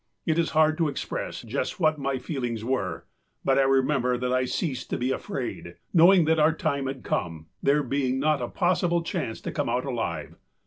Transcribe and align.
It 0.25 0.39
is 0.39 0.49
hard 0.57 0.79
to 0.79 0.87
express 0.87 1.43
just 1.43 1.79
what 1.79 1.99
my 1.99 2.17
feelings 2.17 2.65
were, 2.65 3.05
but 3.45 3.59
I 3.59 3.61
remember 3.61 4.17
that 4.17 4.33
I 4.33 4.45
ceased 4.45 4.89
to 4.89 4.97
be 4.97 5.11
afraid, 5.11 5.75
knowing 5.93 6.25
that 6.25 6.39
our 6.39 6.53
time 6.55 6.87
had 6.87 7.03
come, 7.03 7.45
there 7.61 7.83
being 7.83 8.17
not 8.17 8.41
a 8.41 8.47
possible 8.47 9.03
chance 9.03 9.39
to 9.41 9.51
come 9.51 9.69
out 9.69 9.85
alive. 9.85 10.37